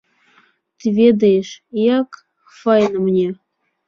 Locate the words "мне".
3.07-3.27